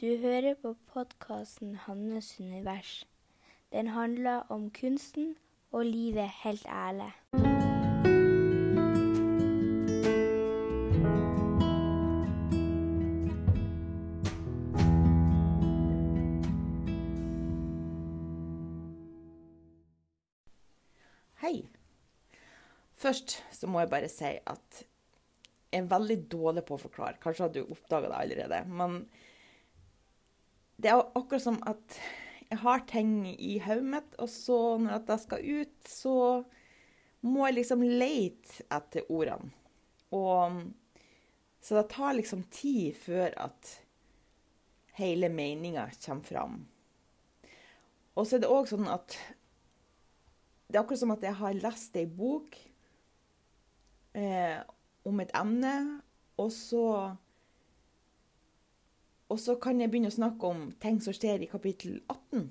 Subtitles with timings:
[0.00, 3.04] Du hører på podkasten 'Hannes univers'.
[3.72, 5.36] Den handler om kunsten
[5.72, 7.12] og livet helt ærlig.
[21.34, 21.68] Hei.
[22.96, 24.84] Først så må jeg bare si at
[25.72, 27.20] jeg er veldig dårlig på å forklare.
[27.20, 28.64] Kanskje hadde du oppdaga det allerede.
[28.68, 29.04] Men
[30.80, 31.98] det er akkurat som at
[32.50, 36.16] jeg har ting i hodet mitt, og så når jeg skal ut, så
[37.20, 39.52] må jeg liksom leite etter ordene.
[40.10, 40.62] Og
[41.60, 43.82] Så det tar liksom tid før at
[44.96, 46.54] hele meninga kommer fram.
[48.16, 49.12] Og så er det òg sånn at
[50.70, 52.56] det er akkurat som at jeg har lest ei bok
[54.16, 54.56] eh,
[55.04, 55.74] om et emne,
[56.40, 56.84] og så
[59.30, 62.48] Og så kan jeg begynne å snakke om ting som skjer i kapittel 18.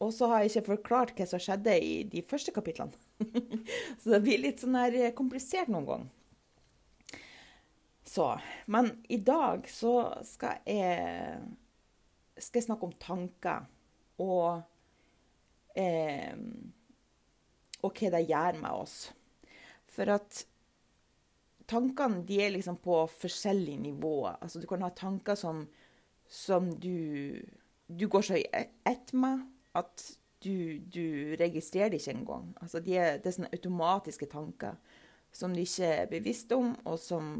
[0.00, 2.94] Og så har jeg ikke forklart hva som skjedde i de første kapitlene.
[4.00, 6.16] så det blir litt sånn her eh, komplisert noen ganger.
[8.10, 8.26] Så
[8.66, 9.94] Men i dag så
[10.26, 11.42] skal jeg,
[12.38, 13.68] skal jeg snakke om tanker
[14.24, 14.62] og
[15.78, 16.34] eh,
[17.80, 18.96] og hva det gjør med oss.
[19.90, 20.44] For at
[21.70, 24.38] tankene de er liksom på forskjellige nivåer.
[24.40, 25.64] Altså, du kan ha tanker som,
[26.28, 27.38] som du,
[27.86, 28.46] du går så i
[28.88, 29.46] ett med
[29.78, 30.06] at
[30.42, 32.52] du, du registrerer det ikke engang.
[32.60, 34.78] Altså, de er, det er sånne automatiske tanker
[35.32, 37.34] som du ikke er bevisst om, og som,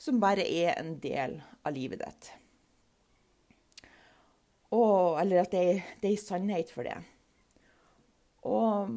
[0.00, 2.32] som bare er en del av livet ditt.
[4.72, 6.96] Og, eller at det, det er en sannhet for det.
[8.48, 8.90] Og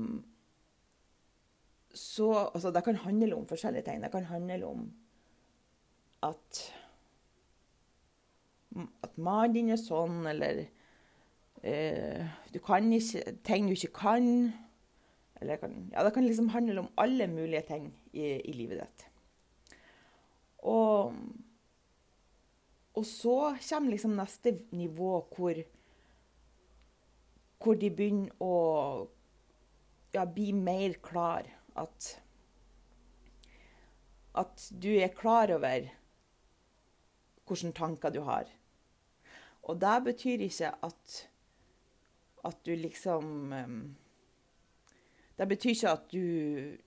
[1.96, 4.04] så Altså, det kan handle om forskjellige ting.
[4.04, 4.92] Det kan handle om
[6.24, 6.66] at
[9.04, 10.66] at mannen din er sånn, eller
[11.64, 14.28] eh, du kan ikke ting du ikke kan.
[15.40, 19.08] Eller kan, ja, det kan liksom handle om alle mulige ting i, i livet ditt.
[20.66, 21.16] Og,
[22.96, 25.60] og så kommer liksom neste nivå hvor,
[27.62, 28.56] hvor de begynner å
[30.16, 31.52] ja, bli mer klar.
[31.76, 32.22] At,
[34.36, 35.90] at du er klar over
[37.46, 38.50] hvilke tanker du har.
[39.66, 41.30] Og det betyr ikke at,
[42.46, 43.54] at du liksom
[45.38, 46.78] Det betyr ikke at du,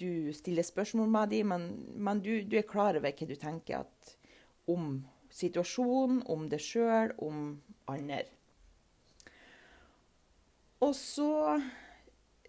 [0.00, 1.62] du stiller spørsmål med dem, men,
[1.96, 4.16] men du, du, er klar over hva du tenker at,
[4.68, 4.98] om
[5.32, 7.54] situasjonen, om deg sjøl, om
[7.88, 8.26] andre.
[10.84, 11.56] Og så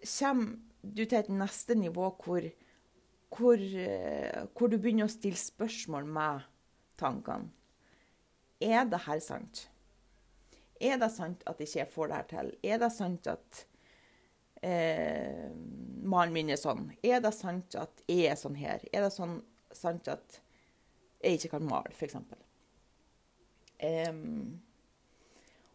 [0.02, 2.46] kommer du til et neste nivå hvor,
[3.32, 3.66] hvor,
[4.52, 6.48] hvor, du begynner å stille spørsmål med
[7.00, 7.50] tankene.
[8.62, 9.66] Er det her sant?
[10.82, 12.52] Er det sant at ikke jeg får det her til?
[12.66, 13.62] Er det sant at
[14.62, 15.50] eh,
[16.02, 16.88] mannen min er sånn?
[17.02, 18.82] Er det sant at jeg er sånn her?
[18.90, 19.40] Er det sånn,
[19.74, 20.40] sant at
[21.22, 22.18] jeg ikke kan male, f.eks.?
[23.82, 24.60] Um,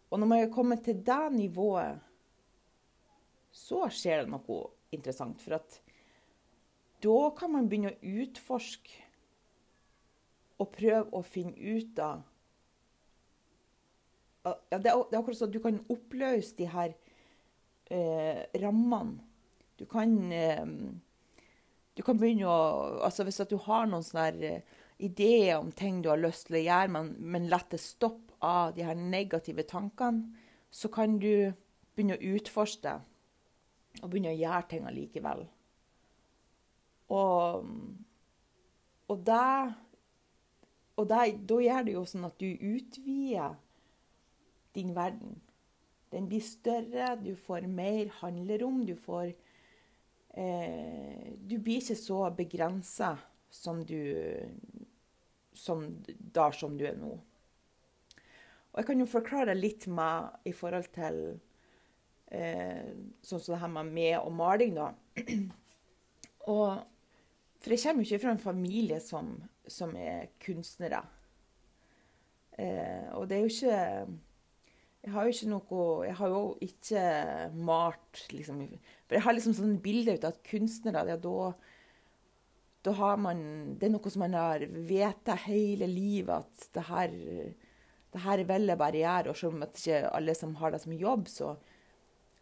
[0.07, 2.03] og når man er kommet til det nivået
[3.57, 4.62] så skjer det noe
[4.94, 5.41] interessant.
[5.41, 5.79] For at
[7.03, 9.06] da kan man begynne å utforske
[10.57, 12.25] og prøve å finne ut av
[14.47, 16.94] ja, det, er, akkurat sånn at du kan oppløse de her
[17.91, 19.19] eh, rammene.
[19.78, 20.63] Du kan, eh,
[21.94, 22.62] du kan begynne å
[23.06, 26.63] altså Hvis du har noen sånne eh, ideer om ting du har lyst til å
[26.63, 30.31] gjøre, men, men lar det stoppe av de her negative tankene,
[30.72, 31.51] så kan du
[31.94, 32.95] begynne å utforske det
[34.01, 35.43] og begynne å gjøre ting allikevel.
[37.15, 37.67] Og,
[39.07, 39.73] og, det,
[40.99, 43.55] og det, da gjør det jo sånn at du utvider
[44.75, 45.37] din verden.
[46.11, 49.33] Den blir større, du får mer handlerom, du får
[50.39, 53.17] eh, Du blir ikke så begrensa
[53.51, 53.99] som du
[55.57, 57.17] som, da som du er nå.
[58.71, 61.39] Og jeg kan jo forklare litt med i forhold til
[62.27, 62.91] Eh,
[63.24, 64.91] sånn som det her med med og maling, da.
[66.53, 66.83] og,
[67.62, 69.31] for jeg kommer jo ikke fra en familie som,
[69.68, 71.03] som er kunstnere.
[72.57, 73.81] Eh, og det er jo ikke
[75.06, 77.01] Jeg har jo ikke noe Jeg har jo ikke
[77.53, 78.63] malt, liksom.
[79.06, 81.51] For jeg har liksom sånne bilder av at kunstnere er da
[82.88, 83.39] da har man
[83.77, 87.15] Det er noe som man har veta hele livet, at det her,
[88.13, 89.31] det her er veldig barriere.
[89.31, 91.56] Og selv om ikke alle som har det som jobb, så,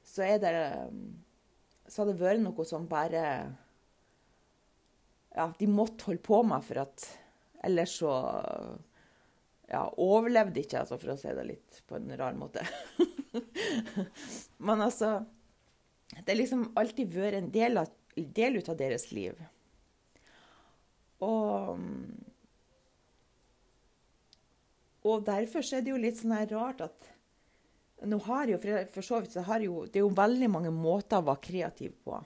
[0.06, 0.56] så er det
[1.90, 3.22] Så har det vært noe som bare
[5.36, 7.08] Ja, de måtte holde på med for at
[7.66, 8.12] ellers så
[9.66, 12.62] ja, overlevde ikke, altså, for å si det litt på en rar måte.
[14.66, 15.26] Men altså
[16.12, 19.42] Det har liksom alltid vært en del, av, del ut av deres liv.
[21.26, 21.82] Og
[25.06, 27.12] Og derfor er det jo litt sånn her rart at
[28.04, 28.60] nå har jo,
[28.92, 31.96] for så vidt så har jo, Det er jo veldig mange måter å være kreativ
[32.04, 32.20] på.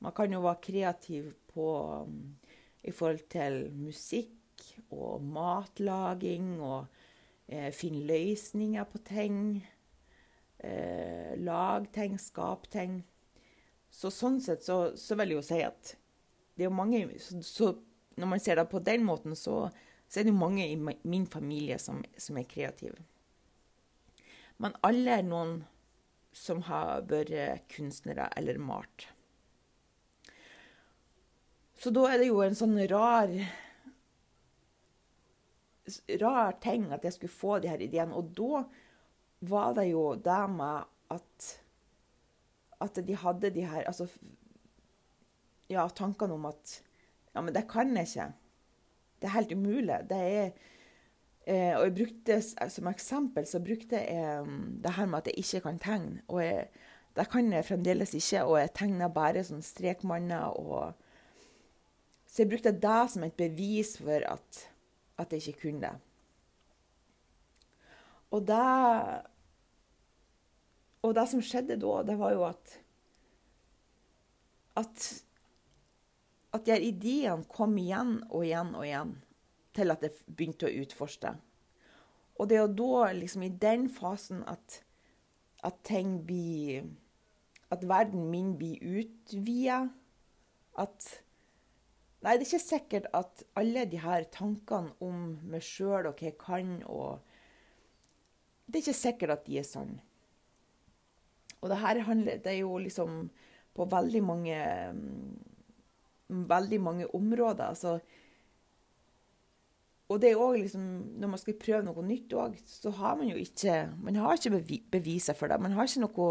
[0.00, 1.66] Man kan jo være kreativ på
[2.06, 2.38] um,
[2.82, 6.86] i forhold til musikk og matlaging og
[7.48, 9.36] eh, finne løsninger på ting.
[10.58, 13.02] Eh, lag ting, skap ting.
[13.90, 15.94] Så sånn sett så, så, vil jeg jo si at
[16.56, 17.70] det er mange så, så
[18.20, 19.70] Når man ser det på den måten, så,
[20.08, 22.98] så er det jo mange i min familie som, som er kreative.
[24.60, 25.62] Men alle er noen
[26.36, 29.08] som har vært kunstnere eller malt.
[31.80, 33.32] Så da er det jo en sånn rar
[36.20, 38.14] rar ting at jeg skulle få de her ideene.
[38.14, 38.64] Og da
[39.50, 40.84] var det jo det med
[41.16, 41.48] at
[42.80, 44.06] at de hadde de her Altså
[45.68, 46.80] ja, tankene om at
[47.34, 48.32] Ja, men det kan jeg ikke.
[49.20, 49.98] Det er helt umulig.
[50.10, 50.48] Det er
[51.50, 52.36] Eh, og jeg brukte,
[52.70, 56.22] Som eksempel så brukte jeg um, det her med at jeg ikke kan tegne.
[56.28, 56.68] Og jeg,
[57.16, 60.54] det kan jeg fremdeles ikke, og jeg tegner bare sånn strekmanner.
[60.54, 60.94] og
[62.26, 64.60] Så jeg brukte det som et bevis for at,
[65.18, 65.96] at jeg ikke kunne det.
[68.30, 69.26] Og det
[71.02, 72.76] Og det som skjedde da, det var jo at
[74.76, 75.24] At,
[76.54, 79.16] at de ideene kom igjen og igjen og igjen
[79.76, 81.34] til at jeg begynte å utforske.
[82.40, 84.82] Og det er jo da, liksom i den fasen, at,
[85.62, 86.88] at ting blir
[87.70, 89.84] At verden min blir utvida.
[90.74, 91.04] At
[92.20, 96.26] Nei, det er ikke sikkert at alle de her tankene om meg sjøl og hva
[96.26, 97.20] jeg kan og
[98.66, 100.02] Det er ikke sikkert at de er sanne.
[101.60, 103.30] Og det her handler Det er jo liksom
[103.76, 104.58] på veldig mange
[106.28, 107.64] Veldig mange områder.
[107.64, 107.98] Altså
[110.10, 110.86] og det er også liksom,
[111.22, 114.80] Når man skal prøve noe nytt òg, så har man jo ikke Man har ikke
[114.90, 115.60] beviser for det.
[115.62, 116.30] Man har ikke noe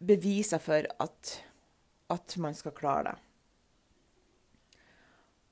[0.00, 1.32] beviser for at,
[2.08, 3.18] at man skal klare det.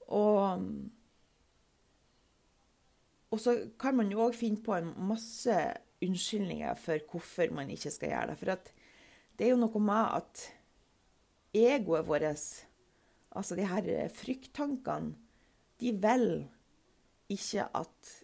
[0.09, 0.65] Og,
[3.29, 5.53] og så kan man jo òg finne på en masse
[6.01, 8.39] unnskyldninger for hvorfor man ikke skal gjøre det.
[8.41, 8.73] For
[9.37, 10.47] det er jo noe med at
[11.53, 12.49] egoet vårt,
[13.37, 15.28] altså de her frykttankene
[15.79, 16.31] de vil
[17.31, 18.15] ikke at,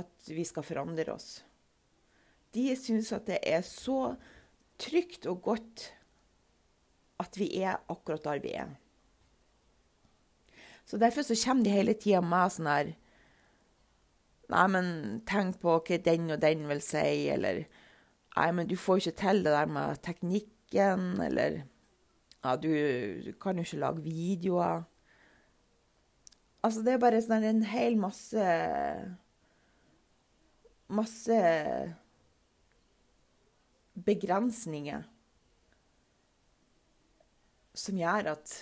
[0.00, 1.42] at vi skal forandre oss.
[2.54, 4.14] De syns at det er så
[4.80, 5.90] trygt og godt
[7.22, 8.74] at vi er akkurat der vi er.
[10.84, 12.92] Så Derfor så kommer de hele tida med sånn her
[14.52, 14.88] Nei, men
[15.24, 17.62] tenk på hva den og den vil si, eller
[18.34, 21.62] Nei, men du får ikke til det der med teknikken, eller
[22.44, 22.68] Ja, du,
[23.24, 24.82] du kan jo ikke lage videoer.
[26.64, 28.44] Altså, det er bare sånn en hel masse
[30.94, 31.36] Masse
[34.04, 35.06] begrensninger
[37.74, 38.52] som gjør at,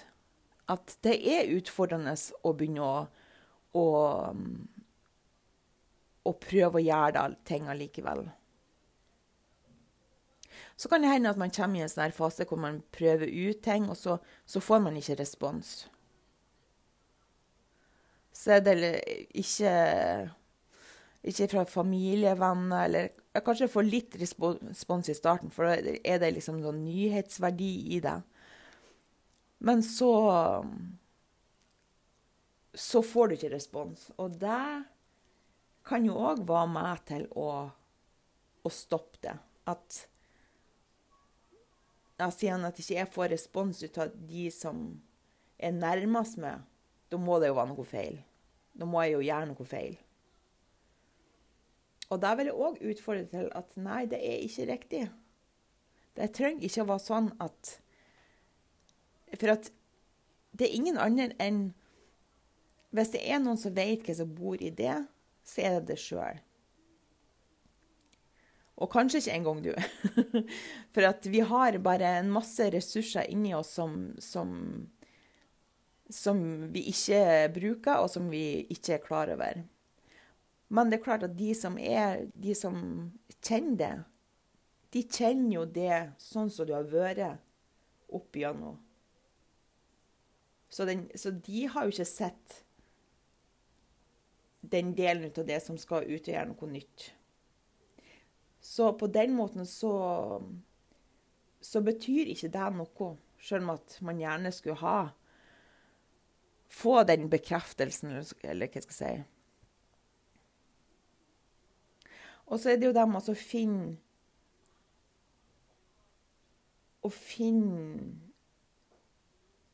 [0.70, 2.14] at det er utfordrende
[2.46, 3.00] å begynne å,
[3.76, 3.84] å,
[6.22, 8.22] å prøve å gjøre ting allikevel.
[10.78, 13.60] Så kan det hende at man kommer i en sånn fase hvor man prøver ut
[13.66, 15.82] ting, og så, så får man ikke respons
[18.32, 18.78] så er det
[19.38, 19.74] ikke
[21.22, 26.58] ikke fra familievenner, eller kanskje får litt respons i starten, for da er det liksom
[26.58, 28.16] noen nyhetsverdi i det.
[29.62, 30.10] Men så
[32.74, 34.08] så får du ikke respons.
[34.16, 34.84] Og det
[35.86, 37.48] kan jo òg være med til å,
[38.62, 39.36] å stoppe det.
[39.68, 40.06] At
[42.22, 44.82] jeg Siden at ikke jeg får respons ut av de som
[45.58, 46.60] er nærmest meg,
[47.12, 48.16] da må det jo være noe feil.
[48.72, 49.98] Da må jeg jo gjøre noe feil.
[52.12, 55.02] Og da vil jeg òg utfordre til at nei, det er ikke riktig.
[56.16, 57.76] Det trenger ikke å være sånn at
[59.40, 59.70] For at
[60.52, 61.62] det er ingen andre enn
[62.92, 64.98] Hvis det er noen som vet hva som bor i det,
[65.48, 66.42] så er det det sjøl.
[68.76, 69.72] Og kanskje ikke engang du.
[70.92, 74.52] For at vi har bare en masse ressurser inni oss som, som
[76.12, 76.38] som
[76.72, 79.62] vi ikke bruker, og som vi ikke er klar over.
[80.72, 82.76] Men det er klart at de som, er, de som
[83.40, 83.92] kjenner det,
[84.92, 87.40] de kjenner jo det sånn som du har vært
[88.12, 88.76] opp igjennom.
[90.72, 92.62] Så, den, så de har jo ikke sett
[94.72, 97.10] den delen av det som skal utgjøre noe nytt.
[98.62, 99.92] Så på den måten så,
[101.60, 103.10] så betyr ikke det noe,
[103.42, 104.98] selv om at man gjerne skulle ha
[106.72, 109.28] få den bekreftelsen, eller hva skal jeg si.
[112.52, 113.92] Og så er det jo dem å finne
[117.02, 118.12] Å finne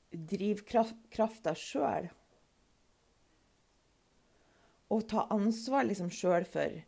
[0.08, 2.06] drivkrafta sjøl.
[4.88, 6.78] Og ta ansvar liksom sjøl for,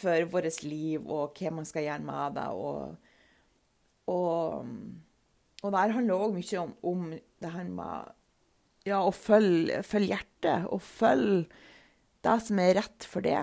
[0.00, 2.48] for vårt liv og hva man skal gjøre med det.
[2.58, 2.96] Og,
[4.10, 4.74] og,
[5.62, 8.17] og det handler òg mye om, om, det her med
[8.88, 10.66] ja, og følg, følg hjertet.
[10.72, 11.46] Og følg
[12.24, 13.42] det som er rett for det.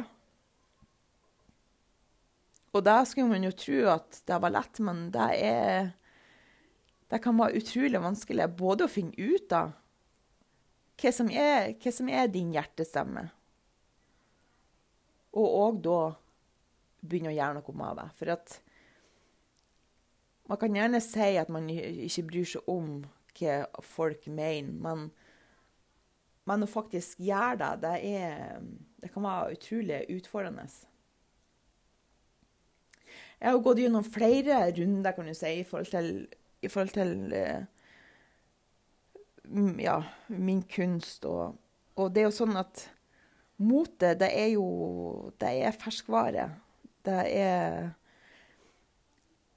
[2.75, 5.94] Og da skulle man jo tro at det var lett, men det er
[7.06, 9.75] Det kan være utrolig vanskelig både å finne ut av
[10.98, 13.28] hva som er, hva som er din hjertestemme,
[15.38, 16.00] og òg da
[17.06, 18.08] begynne å gjøre noe med det.
[18.18, 18.56] For at
[20.50, 22.90] man kan gjerne si at man ikke bryr seg om
[23.38, 25.10] hva folk mener, men,
[26.46, 28.60] men å faktisk gjøre det, det, er,
[29.02, 30.68] det kan være utrolig utfordrende.
[33.40, 36.12] Jeg har gått gjennom flere runder kan du si, i forhold til,
[36.64, 37.66] i forhold til eh,
[39.84, 39.98] ja,
[40.28, 41.25] min kunst.
[41.25, 41.58] Og,
[41.96, 42.88] og, det er jo sånn at
[43.62, 44.66] motet, det er jo
[45.42, 46.50] det er ferskvare.
[47.06, 47.94] Det er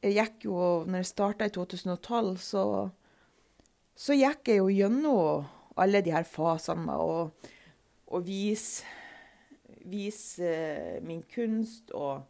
[0.04, 2.64] Jeg gikk jo Når jeg starta i 2012, så,
[3.96, 5.48] så gikk jeg jo gjennom
[5.80, 7.28] alle de her fasene å,
[8.08, 8.86] å vise,
[9.88, 10.52] vise
[11.04, 12.26] min kunst og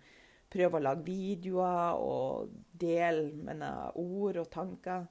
[0.48, 5.06] prøve å lage videoer og dele mine ord og tanker.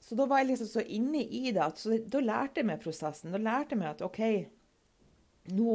[0.00, 3.34] Så da var jeg liksom så inne i det at da lærte jeg meg prosessen.
[3.34, 4.22] Da lærte jeg meg at OK,
[5.54, 5.74] nå,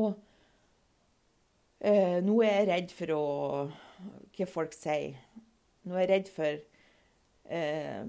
[1.79, 3.23] eh, nå er jeg redd for å,
[4.35, 5.15] hva folk sier.
[5.85, 6.59] Nå er jeg redd for
[7.53, 8.03] eh,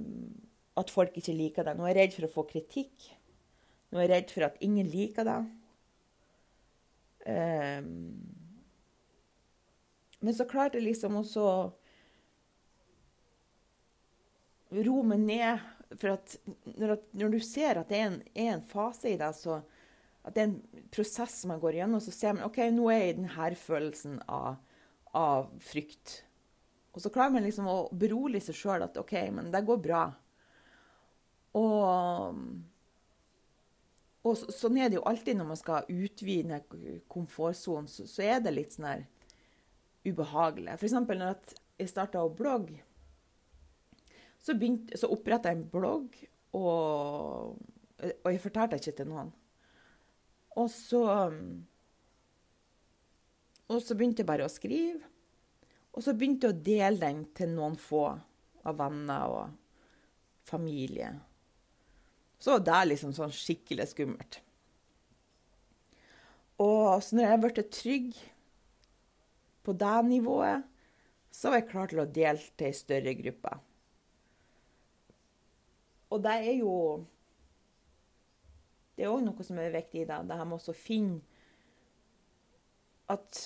[0.76, 1.76] at folk ikke liker det.
[1.76, 3.08] Nå er jeg redd for å få kritikk.
[3.90, 5.38] Nå er jeg redd for at ingen liker det.
[7.26, 7.92] Um,
[10.22, 11.46] men så klarte jeg liksom også
[14.86, 15.64] ro meg ned.
[15.96, 16.36] For at
[16.74, 19.60] når, når, du ser at det er en, er en fase i deg, så
[20.26, 23.12] at det er en prosess man går gjennom, så ser man OK, nå er jeg
[23.12, 24.56] i denne følelsen av,
[25.14, 26.16] av frykt.
[26.96, 30.02] Og så klarer man liksom å berolige seg sjøl at OK, men det går bra.
[31.56, 32.40] Og,
[34.26, 36.60] og sånn er det jo alltid når man skal utvide
[37.12, 37.88] komfortsonen.
[37.90, 39.06] Så, så, er det litt sånn her
[40.06, 40.76] ubehagelig.
[40.76, 40.98] F.eks.
[41.00, 41.24] når
[41.80, 42.82] jeg starta å blogge,
[44.42, 46.14] så, begynte, så oppretta jeg en blogg,
[46.54, 47.56] og,
[47.98, 49.32] og jeg fortalte ikke til noen.
[50.56, 51.02] Og så
[53.66, 55.02] Og så begynte jeg bare å skrive.
[55.96, 58.04] Og så begynte jeg å dele den til noen få
[58.66, 59.56] av venner og
[60.46, 61.08] familie.
[62.38, 64.40] Så var det liksom sånn skikkelig skummelt.
[66.62, 68.18] Og så når jeg ble trygg
[69.66, 70.64] på det nivået,
[71.32, 73.52] så var jeg klar til å dele til ei større gruppe.
[76.14, 76.72] Og det er jo
[78.96, 80.16] Det er òg noe som er viktig i det.
[80.24, 81.18] Det her med å finne
[83.12, 83.40] at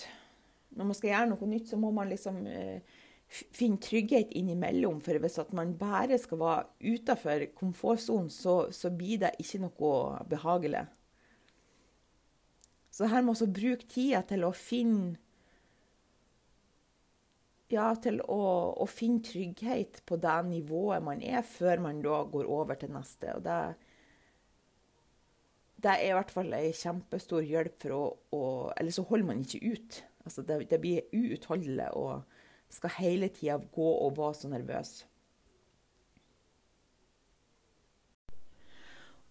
[0.71, 3.00] når man skal gjøre noe nytt, så må man liksom eh,
[3.31, 5.01] finne trygghet innimellom.
[5.05, 9.95] For hvis at man bare skal være utafor komfortsonen, så, så, blir det ikke noe
[10.31, 10.85] behagelig.
[12.91, 15.17] Så her må man også bruke tida til å finne
[17.71, 18.41] ja, til å,
[18.83, 23.31] å, finne trygghet på det nivået man er, før man da går over til neste.
[23.37, 23.59] Og det,
[25.79, 28.03] det er i hvert fall en kjempestor hjelp for å,
[28.35, 28.43] å
[28.75, 30.01] Eller så holder man ikke ut.
[30.27, 32.40] Altså det, det blir uutholdelig og
[32.71, 34.93] skal hele tida gå og være så nervøs.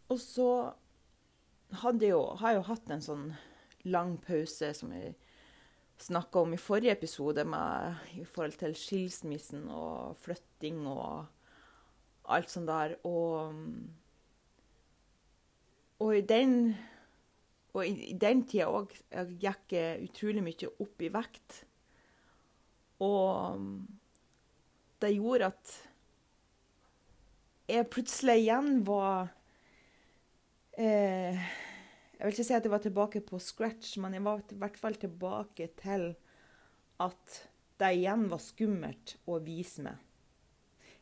[0.10, 0.50] Og så
[1.84, 3.25] hadde jo, har jeg jo hatt en sånn
[3.88, 5.13] lang pause som jeg
[6.00, 11.27] snakka om i forrige episode med, i forhold til skilsmissen og flytting og
[12.29, 12.96] alt sånt der.
[13.05, 13.53] Og,
[16.00, 16.74] og i den
[17.74, 21.63] og i, i den tida òg jeg utrolig mye opp i vekt.
[23.06, 23.63] Og
[25.00, 25.75] det gjorde at
[27.70, 29.29] jeg plutselig igjen var
[30.74, 31.38] eh,
[32.20, 34.77] jeg vil ikke si at jeg var tilbake på scratch, men jeg var i hvert
[34.77, 36.10] fall tilbake til
[37.00, 37.38] at
[37.79, 40.01] det igjen var skummelt å vise meg.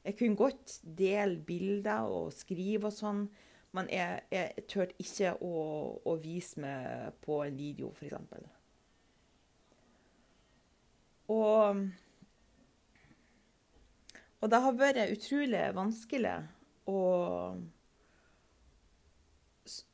[0.05, 3.27] Jeg kunne godt dele bilder og skrive og sånn,
[3.75, 5.57] Men jeg, jeg turte ikke å,
[6.07, 8.15] å, vise meg på en video, f.eks.
[11.33, 11.81] Og,
[14.39, 16.35] og det har vært utrolig vanskelig
[16.87, 16.99] å,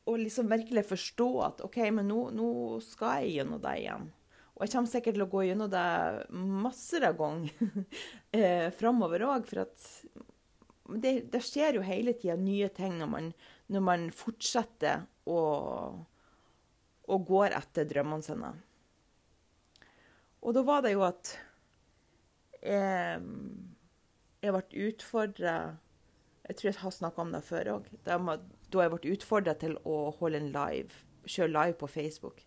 [0.06, 2.50] å liksom virkelig forstå at OK, men nå, nå
[2.86, 4.12] skal jeg gjennom det igjen.
[4.54, 5.88] Og jeg kommer sikkert til å gå gjennom det
[6.38, 7.88] masser av ganger
[8.38, 9.48] eh, framover òg.
[9.50, 9.88] For at
[11.02, 13.32] det, det, skjer jo hele tida nye ting når man,
[13.74, 15.40] når man fortsetter å,
[17.10, 18.54] å gå etter drømmene sine.
[20.44, 21.34] Og da var det jo at
[22.64, 23.24] jeg,
[24.44, 25.56] jeg ble utfordra
[26.48, 27.92] Jeg tror jeg har snakka om det før òg.
[28.04, 32.44] Da jeg ble utfordra til å holde en live, kjøre live på Facebook.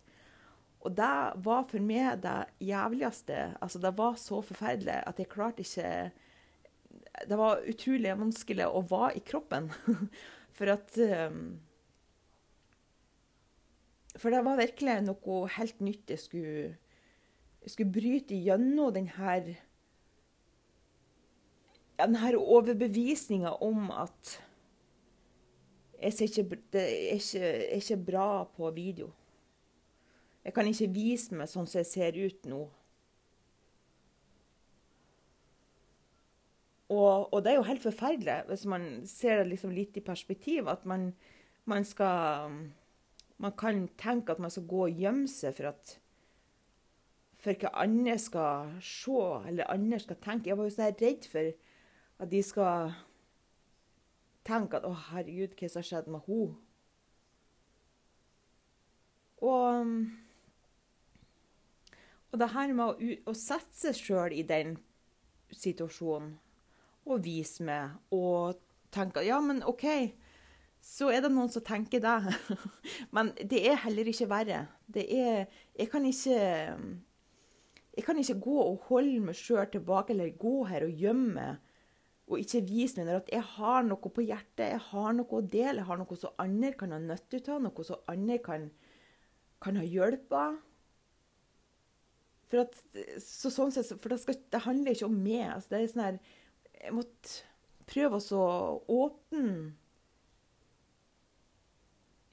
[0.85, 1.13] Og det
[1.43, 3.57] var for meg det jævligste.
[3.61, 6.11] Altså, det var så forferdelig at jeg klarte ikke
[7.27, 9.71] Det var utrolig vanskelig å være i kroppen.
[10.57, 10.97] for at
[11.31, 11.57] um,
[14.17, 16.75] For det var virkelig noe helt nytt jeg skulle,
[17.71, 19.55] skulle bryte gjennom denne,
[21.99, 24.37] denne overbevisninga om at
[25.97, 29.09] jeg ser ikke, det er ikke, er ikke bra på video.
[30.45, 32.61] Jeg kan ikke vise meg sånn som jeg ser ut nå.
[36.87, 40.69] Og, og, det er jo helt forferdelig, hvis man ser det liksom litt i perspektiv,
[40.71, 41.09] at man,
[41.65, 42.53] man, skal
[43.37, 45.97] Man kan tenke at man skal gå og gjemme seg for at
[47.37, 49.17] for hva andre skal se,
[49.47, 50.49] eller andre skal tenke.
[50.49, 51.51] Jeg var jo så redd for
[52.19, 52.93] at de skal
[54.45, 56.55] tenke at 'Å, herregud, hva som har skjedd med henne?'
[59.37, 60.07] Og
[62.31, 64.75] og det her med å, å sette seg sjøl i den
[65.55, 66.35] situasjonen
[67.07, 68.59] og vise meg og
[68.91, 69.85] tenke Ja, men OK,
[70.83, 72.33] så er det noen som tenker det.
[73.15, 74.65] men det er heller ikke verre.
[74.85, 76.41] Det er Jeg kan ikke
[77.97, 81.63] jeg kan ikke gå og holde meg sjøl tilbake eller gå her og gjemme meg
[82.27, 85.79] og ikke vise meg at jeg har noe på hjertet, jeg har noe å dele,
[85.79, 88.65] jeg har noe som andre kan ha nytte av, noe som andre kan,
[89.63, 90.57] kan ha hjelp av.
[92.51, 92.75] For, at,
[93.23, 95.45] så sånn sett, for det, skal, det, handler ikke om meg.
[95.53, 96.19] Altså, det er sånn her
[96.77, 98.43] Jeg måtte prøve å
[98.97, 99.73] åpne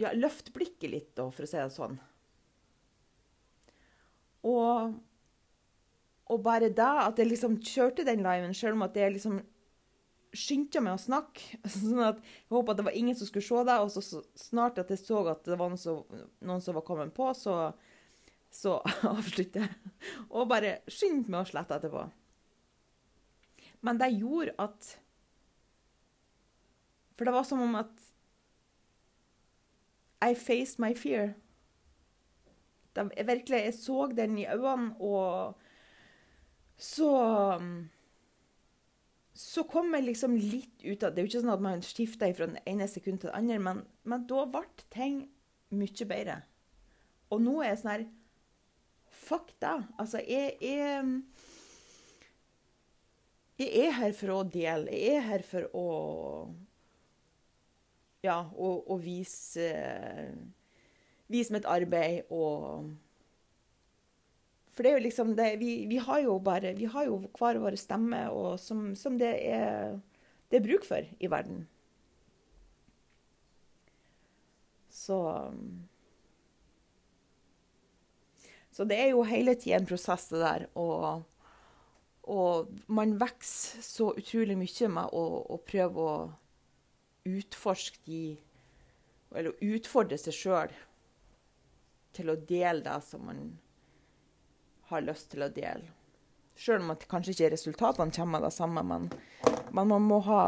[0.02, 1.96] Ja, løfte blikket litt, da, for å si det sånn.
[4.44, 4.94] Og,
[6.32, 9.42] og bare da, at jeg liksom kjørte den liven, selv om at jeg liksom
[10.34, 11.58] skyndte meg å snakke.
[11.76, 14.80] sånn at Jeg håpa at det var ingen som skulle se det, og så, snart
[14.82, 16.02] at jeg så at det var noen som,
[16.40, 17.74] noen som var kommet på, så
[18.54, 18.78] så
[19.16, 19.94] avslutter jeg.
[20.30, 22.04] Og bare skyndte meg å slette etterpå.
[23.84, 24.94] Men det gjorde at
[27.14, 28.06] For det var som om at
[30.24, 31.34] I faced my fear.
[32.94, 35.58] Det, jeg virkelig, jeg så den i øynene, og
[36.76, 37.10] så
[39.34, 42.34] Så kom jeg liksom litt ut av Det er jo ikke sånn at man skifter
[42.34, 45.24] fra den ene sekundet til det andre, men, men da ble ting
[45.74, 46.36] mye bedre.
[47.34, 48.06] Og nå er jeg sånn her
[49.24, 49.78] Fuck da.
[49.98, 51.22] Altså, jeg, jeg,
[53.62, 54.90] jeg er her for å dele.
[54.90, 55.86] Jeg er her for å
[58.24, 59.70] Ja, å, å vise
[61.30, 62.90] Vise mitt arbeid og
[64.74, 67.60] For det er jo liksom det Vi, vi har jo bare Vi har jo hver
[67.62, 69.98] vår stemme, og som, som det, er,
[70.50, 71.64] det er bruk for i verden.
[74.94, 75.18] Så
[78.74, 80.64] så det er jo hele tida en prosess, det der.
[80.74, 81.22] Og,
[82.26, 85.22] og, man vokser så utrolig mye med å,
[85.54, 86.16] å prøve å
[87.30, 88.24] utforske de
[89.34, 90.74] Eller utfordre seg sjøl
[92.14, 93.40] til å dele det som man
[94.90, 95.86] har lyst til å dele.
[96.58, 99.08] Sjøl om at kanskje ikke resultatene kommer av det samme, men,
[99.74, 100.44] men man må ha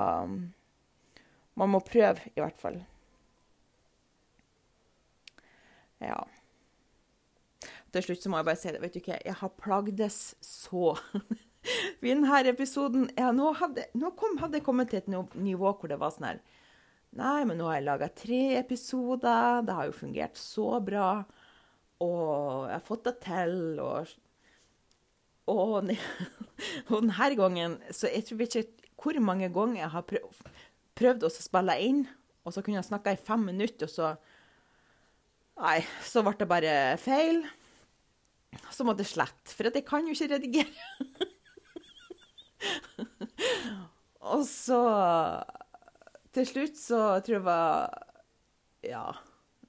[1.57, 2.83] Man må prøve, i hvert fall.
[6.05, 6.19] Ja
[7.97, 8.83] til slutt så må jeg bare si det.
[8.83, 10.93] Vet du ikke, jeg har plagdes så
[12.05, 15.91] i denne episoden ja, Nå, hadde, nå kom, hadde jeg kommet til et nivå hvor
[15.91, 16.45] det var sånn her
[17.17, 19.63] Nei, men nå har jeg laga tre episoder.
[19.65, 21.23] Det har jo fungert så bra.
[22.05, 23.55] Og jeg har fått det til.
[23.81, 24.11] Og,
[25.53, 25.93] og,
[26.91, 30.47] og denne gangen Så jeg tror ikke hvor mange ganger jeg har prøvd,
[30.97, 31.99] prøvd å spille inn,
[32.49, 34.15] og så kunne jeg snakka i fem minutter, og så
[35.57, 37.39] Nei, så ble det bare feil.
[38.73, 40.73] Så måtte jeg slette, for jeg kan jo ikke redigere.
[44.33, 44.81] og så
[46.35, 47.69] Til slutt så tror jeg var
[48.85, 49.07] Ja,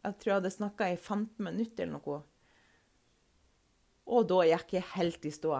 [0.08, 2.22] jeg tror jeg hadde snakka i 15 minutter eller noe.
[4.08, 5.60] Og da gikk jeg helt i stå.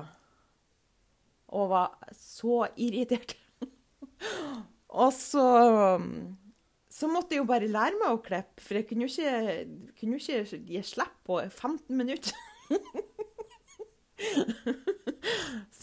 [1.58, 3.36] Og var så irritert.
[5.04, 5.48] og så
[6.98, 9.34] så måtte jeg jo bare lære meg å klippe, for jeg kunne jo ikke,
[10.00, 12.34] kunne ikke gi slipp på 15 minutter.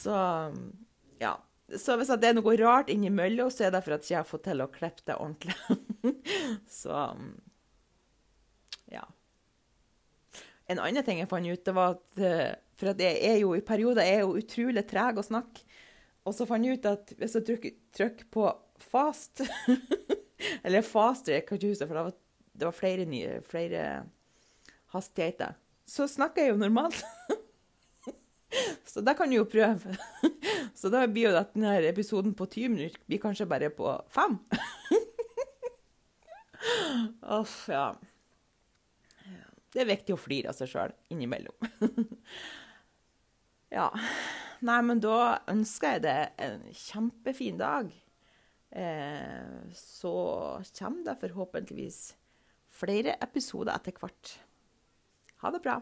[0.02, 0.16] så
[1.20, 1.34] ja.
[1.80, 4.28] Så hvis det er noe rart innimellom, så er det for at jeg ikke har
[4.28, 5.56] fått til å klippe det ordentlig.
[6.82, 6.96] så
[8.90, 9.04] ja.
[10.72, 12.20] En annen ting jeg fant ut, det var at
[12.80, 15.62] For at jeg er jo i perioder jeg er jo utrolig treg å snakke.
[16.24, 18.48] Og så fant jeg ut at hvis jeg trykker, trykker på
[18.90, 19.44] fast
[20.64, 22.16] Eller faster, jeg kan ikke huske, for det var,
[22.52, 23.84] det var flere, nye, flere
[24.92, 25.54] hastigheter.
[25.88, 27.00] Så snakker jeg jo normalt.
[28.86, 29.96] Så det kan du jo prøve.
[30.78, 34.36] Så da blir jo denne episoden på 20 minutter blir kanskje bare på 5.
[37.40, 37.88] Uff, ja.
[39.74, 41.56] Det er viktig å flire av seg sjøl innimellom.
[43.74, 43.88] ja.
[44.64, 47.90] Nei, men da ønsker jeg deg en kjempefin dag.
[48.74, 50.14] Eh, så
[50.78, 51.98] kommer det forhåpentligvis
[52.74, 54.36] flere episoder etter hvert.
[55.42, 55.80] Ha det bra.